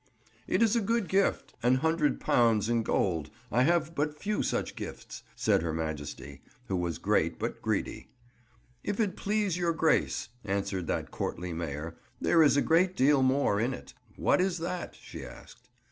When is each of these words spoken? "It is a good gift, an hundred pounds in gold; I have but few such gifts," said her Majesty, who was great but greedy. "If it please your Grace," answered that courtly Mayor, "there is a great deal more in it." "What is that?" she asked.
"It 0.47 0.63
is 0.63 0.75
a 0.75 0.81
good 0.81 1.07
gift, 1.07 1.53
an 1.61 1.75
hundred 1.75 2.19
pounds 2.19 2.67
in 2.69 2.81
gold; 2.81 3.29
I 3.51 3.61
have 3.61 3.93
but 3.93 4.17
few 4.19 4.41
such 4.41 4.75
gifts," 4.75 5.21
said 5.35 5.61
her 5.61 5.73
Majesty, 5.73 6.41
who 6.67 6.75
was 6.75 6.97
great 6.97 7.37
but 7.37 7.61
greedy. 7.61 8.09
"If 8.83 8.99
it 8.99 9.15
please 9.15 9.57
your 9.57 9.73
Grace," 9.73 10.29
answered 10.43 10.87
that 10.87 11.11
courtly 11.11 11.53
Mayor, 11.53 11.97
"there 12.19 12.41
is 12.41 12.57
a 12.57 12.63
great 12.63 12.95
deal 12.97 13.21
more 13.21 13.59
in 13.59 13.75
it." 13.75 13.93
"What 14.15 14.41
is 14.41 14.57
that?" 14.57 14.95
she 14.99 15.23
asked. 15.23 15.69